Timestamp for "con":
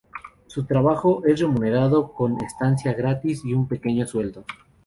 2.13-2.43